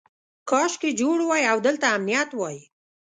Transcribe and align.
کاشکې 0.49 0.89
جوړ 0.99 1.17
وای 1.29 1.43
او 1.51 1.57
دلته 1.67 1.85
امنیت 1.97 2.29
وای. 2.35 2.57